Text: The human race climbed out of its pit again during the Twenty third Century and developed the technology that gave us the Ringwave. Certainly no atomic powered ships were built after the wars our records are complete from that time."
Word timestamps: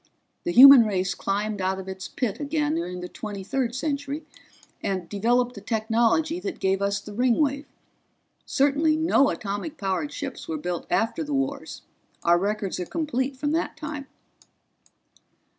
The 0.45 0.51
human 0.51 0.81
race 0.87 1.13
climbed 1.13 1.61
out 1.61 1.77
of 1.77 1.87
its 1.87 2.07
pit 2.07 2.39
again 2.39 2.73
during 2.73 3.01
the 3.01 3.07
Twenty 3.07 3.43
third 3.43 3.75
Century 3.75 4.25
and 4.81 5.07
developed 5.07 5.53
the 5.53 5.61
technology 5.61 6.39
that 6.39 6.59
gave 6.59 6.81
us 6.81 6.99
the 6.99 7.13
Ringwave. 7.13 7.67
Certainly 8.43 8.97
no 8.97 9.29
atomic 9.29 9.77
powered 9.77 10.11
ships 10.11 10.47
were 10.47 10.57
built 10.57 10.87
after 10.89 11.23
the 11.23 11.35
wars 11.35 11.83
our 12.23 12.39
records 12.39 12.79
are 12.79 12.87
complete 12.87 13.37
from 13.37 13.51
that 13.51 13.77
time." 13.77 14.07